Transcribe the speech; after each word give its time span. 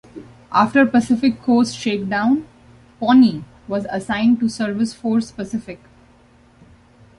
After 0.51 0.83
Pacific 0.87 1.43
coast 1.43 1.77
shakedown 1.77 2.47
"Pawnee" 2.99 3.43
was 3.67 3.85
assigned 3.91 4.39
to 4.39 4.49
Service 4.49 4.95
Force, 4.95 5.29
Pacific. 5.29 5.79